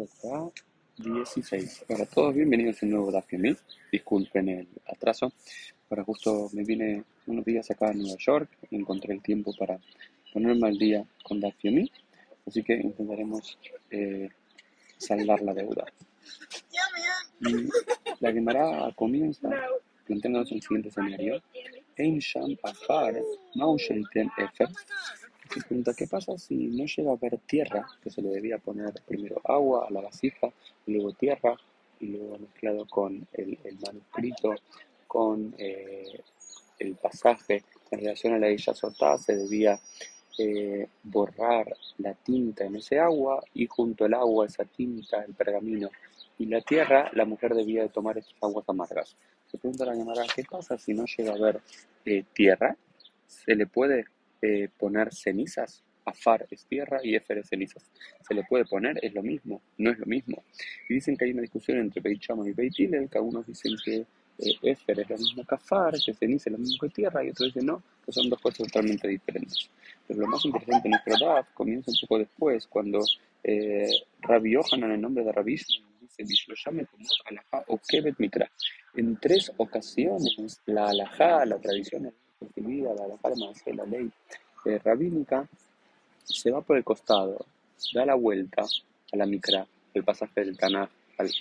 [0.00, 0.50] Sotá
[0.96, 1.84] 16.
[1.90, 3.26] Hola a todos, bienvenidos a un nuevo Daf
[3.92, 5.30] Disculpen el atraso.
[5.90, 9.78] Ahora justo me vine unos días acá a Nueva York y encontré el tiempo para
[10.32, 11.56] ponerme al día con Daf
[12.46, 13.58] Así que intentaremos
[13.90, 14.30] eh,
[14.96, 15.84] saldar la deuda.
[17.40, 17.68] Y
[18.20, 19.50] la Gemara comienza
[20.06, 21.42] planteándonos el siguiente escenario.
[21.98, 23.20] Ein Sham Afar
[23.54, 24.68] Efer
[25.52, 27.86] se pregunta, ¿qué pasa si no llega a haber tierra?
[28.02, 30.52] Que se le debía poner primero agua a la vasija,
[30.86, 31.56] y luego tierra,
[31.98, 34.54] y luego mezclado con el, manuscrito,
[35.06, 36.20] con eh,
[36.78, 39.78] el pasaje en relación a la Isha Sotá, se debía
[40.38, 45.90] eh, borrar la tinta en ese agua y junto al agua, esa tinta, el pergamino
[46.38, 49.16] y la tierra, la mujer debía de tomar estas aguas amargas.
[49.50, 51.60] Se pregunta la llamada, ¿qué pasa si no llega a haber
[52.04, 52.76] eh, tierra?
[53.26, 54.06] ¿Se le puede
[54.42, 55.82] eh, poner cenizas.
[56.02, 57.84] Afar es tierra y Efer es cenizas.
[58.26, 60.42] Se le puede poner, es lo mismo, no es lo mismo.
[60.88, 63.96] Y dicen que hay una discusión entre Beit y Beit que algunos dicen que
[64.38, 67.30] eh, Efer es lo mismo que Afar, que ceniza es lo mismo que tierra, y
[67.30, 69.70] otros dicen no, que son dos cosas totalmente diferentes.
[70.06, 73.00] Pero lo más interesante en nuestro DAF comienza un poco después, cuando
[73.44, 73.86] eh,
[74.22, 75.80] Rabbi Yohanan, en nombre de Rabbi dice.
[78.94, 84.10] En tres ocasiones, la alajá, la tradición escribida, la palma de la ley
[84.64, 85.48] eh, rabínica,
[86.24, 87.44] se va por el costado,
[87.94, 88.62] da la vuelta
[89.12, 90.88] a la micra, el pasaje del Tanaj,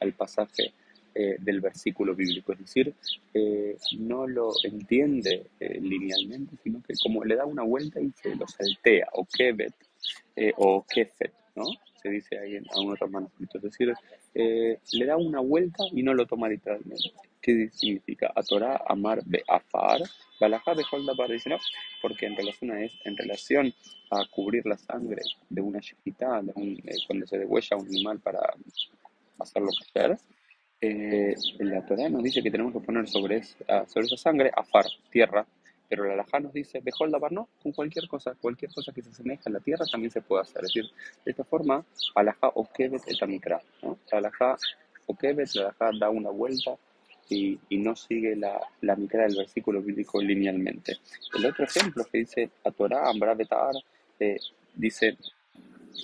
[0.00, 0.72] al, pasaje
[1.14, 2.94] eh, del versículo bíblico, es decir,
[3.34, 8.46] eh, no lo entiende linealmente, sino que como le da una vuelta y se lo
[8.46, 9.74] saltea, o kevet,
[10.56, 11.64] o kefet, ¿no?
[12.00, 13.94] Se dice ahí en algunos otros manuscritos, es decir,
[14.34, 17.12] le da una vuelta y no lo toma literalmente.
[17.46, 18.32] ¿Qué significa?
[18.34, 20.00] A Torah, amar, be'afar,
[20.40, 21.30] balajá, beholdabar.
[21.30, 21.58] Dice no,
[22.02, 23.72] porque en relación a, es, en relación
[24.10, 28.40] a cubrir la sangre de una shejitá, eh, cuando se degüella un animal para
[29.38, 30.18] hacerlo crecer,
[30.80, 34.86] eh, la Torah nos dice que tenemos que poner sobre, esa, sobre esa sangre afar,
[35.12, 35.46] tierra,
[35.88, 39.42] pero la alajá nos dice, beholdabar no, con cualquier cosa, cualquier cosa que se asemeje
[39.46, 40.64] a la tierra también se puede hacer.
[40.64, 40.90] Es decir,
[41.24, 41.86] de esta forma,
[42.16, 44.00] alajá o kevet etamikra, ¿no?
[44.10, 44.56] La alajá
[45.06, 46.76] o kevet, la alajá da una vuelta
[47.28, 50.98] y, no sigue la, la mitad del versículo bíblico linealmente.
[51.36, 53.74] El otro ejemplo que dice a Torah, Ambra Betar,
[54.18, 54.38] eh,
[54.74, 55.16] dice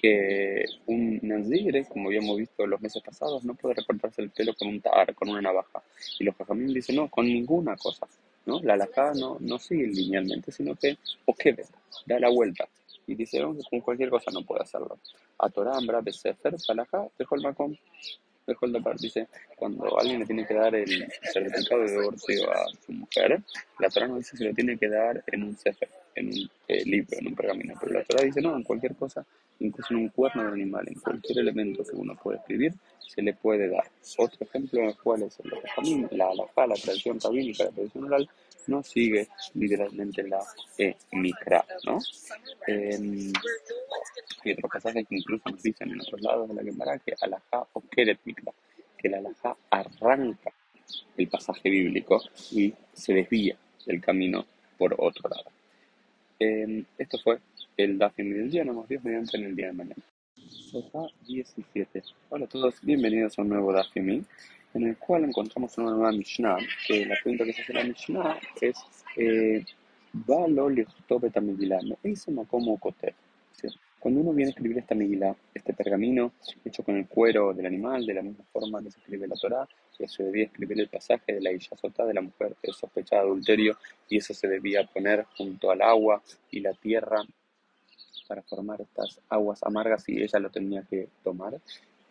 [0.00, 4.68] que un nazir, como habíamos visto los meses pasados, no puede recortarse el pelo con
[4.68, 5.82] un tar, con una navaja.
[6.18, 8.06] Y los jajamín dicen, no, con ninguna cosa.
[8.46, 8.60] ¿no?
[8.62, 11.56] La alajá no, no sigue linealmente, sino que, o que
[12.06, 12.68] da la vuelta.
[13.06, 14.98] Y dice, oh, con cualquier cosa no puede hacerlo.
[15.38, 17.78] A Torah, Ambra Besefer, Salajá, dejó el macón
[18.46, 19.26] Mejor la parte dice,
[19.56, 23.40] cuando alguien le tiene que dar el certificado de divorcio a su mujer,
[23.78, 26.84] la Torah no dice si lo tiene que dar en un sefer, en un eh,
[26.84, 29.24] libro, en un pergamino, pero la Torah dice no, en cualquier cosa,
[29.58, 32.72] incluso en un cuerno de animal, en cualquier elemento que uno puede escribir,
[33.06, 33.90] se le puede dar.
[34.18, 38.28] Otro ejemplo en el cual es el la alajá, la tradición rabínica, la tradición oral,
[38.66, 40.40] no sigue literalmente la
[40.78, 41.98] eh, mikra, ¿no?
[42.66, 43.32] Eh,
[44.46, 47.66] hay otros pasajes que incluso nos dicen en otros lados de la Gemara que alajá
[47.72, 48.52] o keret mikra,
[48.96, 50.52] que la alajá arranca
[51.16, 54.46] el pasaje bíblico y se desvía del camino
[54.78, 55.50] por otro lado.
[56.38, 57.38] Eh, esto fue
[57.76, 60.02] el Dafim del día, nos vemos mediante en el día de mañana.
[60.36, 62.02] Sota 17.
[62.28, 64.24] Hola a todos, bienvenidos a un nuevo Dafim
[64.74, 68.38] en el cual encontramos una nueva Mishnah, que la pregunta que se hace la Mishnah
[68.60, 68.76] es
[69.16, 69.64] eh,
[70.12, 71.80] lichtobe Megillah,
[72.48, 73.14] como kotev.
[74.06, 76.34] Cuando uno viene a escribir esta Megillah, este pergamino
[76.64, 79.68] hecho con el cuero del animal, de la misma forma que se escribe la Torah,
[79.98, 83.30] que se debía escribir el pasaje de la Sotá de la mujer que sospechada de
[83.30, 83.76] adulterio,
[84.08, 86.22] y eso se debía poner junto al agua
[86.52, 87.20] y la tierra
[88.28, 91.60] para formar estas aguas amargas y ella lo tenía que tomar.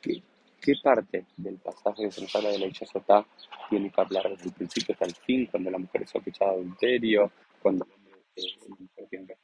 [0.00, 3.24] ¿Qué parte del pasaje que se nos habla de la Sotá
[3.70, 6.56] tiene que hablar desde el principio hasta el fin, cuando la mujer es sospechada de
[6.56, 7.30] adulterio,
[7.62, 7.86] cuando
[8.34, 9.43] eh, la mujer tiene que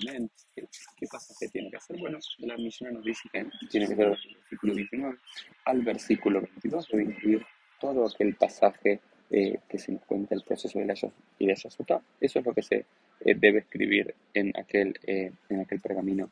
[0.00, 0.66] ¿Qué,
[0.96, 1.98] ¿Qué tiene que hacer?
[1.98, 5.18] Bueno, la misión nos dice que tiene que ser del versículo 19
[5.64, 7.46] al versículo 22, debe incluir
[7.80, 10.94] todo aquel pasaje eh, que se encuentra el proceso de la
[11.38, 12.02] Isha Sotá.
[12.20, 12.76] Eso es lo que se
[13.20, 16.30] eh, debe escribir en aquel, en aquel pergamino,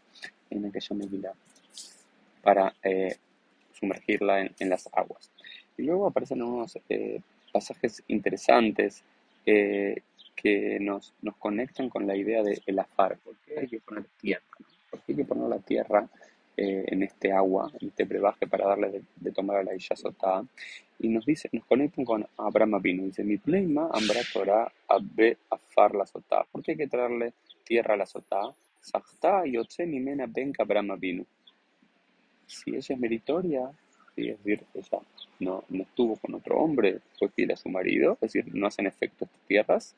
[0.50, 1.32] en aquella medida,
[2.42, 2.75] para
[3.78, 5.31] sumergirla en, las aguas.
[5.76, 7.20] Y luego aparecen unos eh,
[7.52, 9.02] pasajes interesantes
[9.46, 10.02] eh,
[10.34, 13.19] que nos, nos conectan con la idea de el afar.
[13.60, 14.44] ¿Por qué hay que poner tierra?
[14.90, 16.08] ¿Por qué hay que poner la tierra
[16.56, 20.44] eh, en este agua, en este brebaje para darle de, tomar a la Isha Sotá?
[20.99, 23.05] Y nos dice, nos conectan con Abraham Avinu.
[23.05, 26.44] Dice, mi pleima ambra Torah abbe afar la Sotá.
[26.50, 27.32] ¿Por qué hay que traerle
[27.64, 28.43] tierra a la Sotá?
[28.81, 31.26] Sahta yotze mimena benka Abraham Avinu
[32.49, 33.70] si ella es meritoria,
[34.16, 34.99] es decir, ella
[35.38, 38.87] no, no estuvo con otro hombre, fue fiel a su marido, es decir, no hacen
[38.87, 39.94] efecto estas tierras,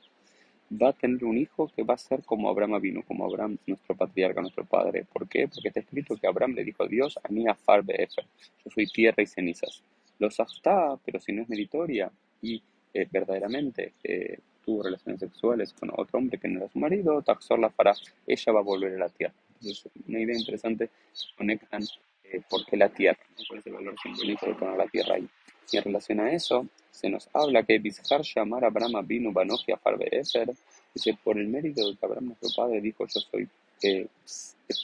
[0.70, 3.96] va a tener un hijo que va a ser como Abraham vino, como Abraham, nuestro
[3.96, 5.04] patriarca, nuestro padre.
[5.12, 5.48] ¿Por qué?
[5.48, 8.24] Porque está escrito que Abraham le dijo a Dios, a mí afar befer,
[8.64, 9.82] yo soy tierra y cenizas.
[10.18, 12.10] Los hasta, pero si no es meritoria
[12.42, 12.62] y
[12.92, 17.58] eh, verdaderamente eh, tuvo relaciones sexuales con otro hombre que no era su marido, Taxor
[17.58, 17.94] la fará,
[18.26, 19.34] ella va a volver a la tierra.
[19.54, 20.90] Entonces, una idea interesante,
[21.36, 21.82] conectan
[22.24, 23.44] eh, por qué la tierra, ¿no?
[23.48, 25.28] cuál es el valor simbólico de poner la tierra ahí.
[25.72, 29.76] En relación a eso, se nos habla que Bishar llamar a Abraham vino Banoji a
[29.76, 30.50] Farbeefer,
[30.94, 33.48] dice, por el mérito de que Abraham, nuestro padre, dijo, yo soy
[33.82, 34.06] eh,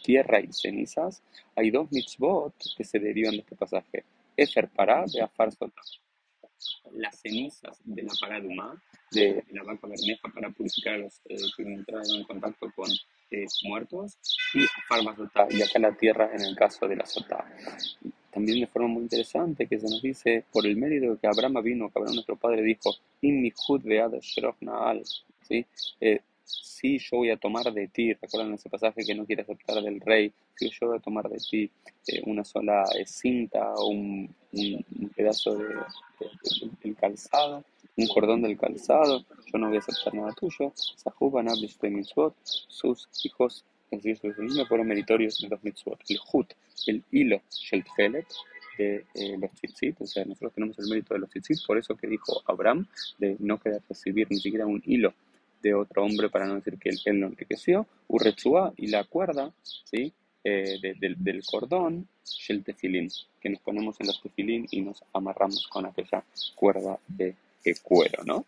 [0.02, 1.22] tierra y cenizas,
[1.54, 4.04] hay dos mitzvot que se derivan de este pasaje.
[4.36, 5.50] Efer para de Afar
[6.92, 11.62] las cenizas de la paraduma, de, la vaca bermeja para purificar a los eh, que
[11.62, 12.90] entraron en contacto con
[13.30, 14.16] eh, muertos,
[14.54, 17.44] y Afar y acá la tierra en el caso de la sotá
[18.36, 21.62] también de forma muy interesante que se nos dice, por el mérito de que Abraham
[21.62, 23.50] vino, que Abraham nuestro padre dijo, In
[25.48, 25.64] ¿sí?
[26.02, 29.82] Eh, si yo voy a tomar de ti, recuerdan ese pasaje que no quiere aceptar
[29.82, 31.70] del rey, si yo voy a tomar de ti
[32.08, 35.74] eh, una sola eh, cinta o un, un, pedazo de,
[36.82, 37.64] del calzado,
[37.96, 40.74] un cordón del calzado, yo no voy a aceptar nada tuyo.
[42.68, 46.00] Sus hijos decir, sus niños fueron meritorios de los mitzvot.
[46.08, 46.52] El hut,
[46.86, 48.26] el hilo, el tfelet,
[48.78, 51.96] de eh, los tzitzit, o sea, nosotros tenemos el mérito de los tzitzit, por eso
[51.96, 52.86] que dijo Abraham,
[53.18, 55.14] de no querer recibir ni siquiera un hilo
[55.62, 59.52] de otro hombre para no decir que él, él lo enriqueció, urrechua y la cuerda,
[59.62, 60.12] ¿sí?
[60.48, 62.06] Eh, del cordón,
[62.48, 63.10] el tefilín,
[63.40, 66.22] que nos ponemos en los tefilín y nos amarramos con aquella
[66.54, 67.34] cuerda de,
[67.82, 68.46] cuero, ¿no?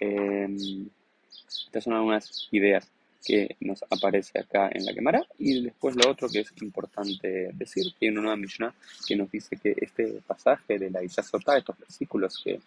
[0.00, 0.48] Eh,
[1.66, 2.90] estas son algunas ideas
[3.24, 5.26] que nos aparece acá en la quemara.
[5.38, 8.74] Y después lo otro que es importante decir, que hay una nueva Mishnah
[9.06, 12.60] que nos dice que este pasaje de la Isasotá, estos versículos que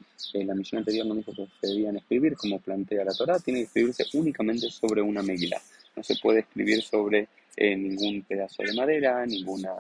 [0.44, 3.66] la Mishnah anterior nos dijo que se debían escribir, como plantea la Torah, tiene que
[3.66, 5.62] escribirse únicamente sobre una megilá.
[5.96, 9.72] No se puede escribir sobre eh, ningún pedazo de madera, ninguna,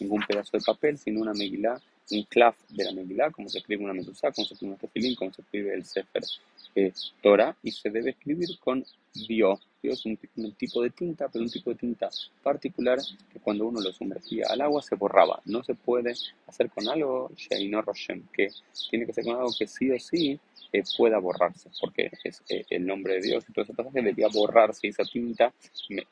[0.00, 3.84] ningún pedazo de papel, sino una megilá un clav de la Megilá, como se escribe
[3.84, 6.22] una Medusá, como se escribe un tefilín, como se escribe el Sefer
[6.74, 8.84] eh, Torah, y se debe escribir con
[9.14, 9.60] Dio.
[9.82, 10.16] Dio es un,
[10.56, 12.08] tipo de tinta, pero un tipo de tinta
[12.42, 12.98] particular
[13.32, 15.40] que cuando uno lo sumergía al agua se borraba.
[15.44, 16.14] No se puede
[16.46, 18.48] hacer con algo, Sheino Roshem, que
[18.90, 20.38] tiene que ser con algo que sí o sí
[20.72, 23.44] eh, pueda borrarse, porque es eh, el nombre de Dios.
[23.48, 25.52] Entonces, ese pasaje debería borrarse esa tinta,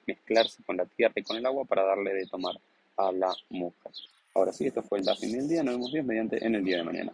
[0.06, 2.56] mezclarse con la tierra y con el agua para darle de tomar
[2.96, 3.92] a la mujer.
[4.34, 5.62] Ahora sí, esto fue el Dafim del día.
[5.62, 7.12] Nos vemos bien mediante en el día de mañana.